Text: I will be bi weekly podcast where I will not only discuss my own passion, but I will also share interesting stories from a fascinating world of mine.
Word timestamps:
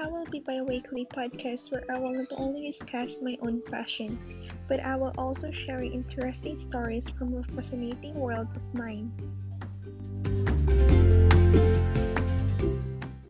I 0.00 0.06
will 0.06 0.26
be 0.26 0.38
bi 0.38 0.62
weekly 0.62 1.06
podcast 1.06 1.72
where 1.72 1.82
I 1.90 1.98
will 1.98 2.14
not 2.14 2.32
only 2.36 2.70
discuss 2.70 3.20
my 3.20 3.36
own 3.42 3.62
passion, 3.68 4.16
but 4.68 4.78
I 4.78 4.94
will 4.94 5.12
also 5.18 5.50
share 5.50 5.82
interesting 5.82 6.56
stories 6.56 7.08
from 7.08 7.34
a 7.34 7.42
fascinating 7.42 8.14
world 8.14 8.46
of 8.54 8.74
mine. 8.74 9.10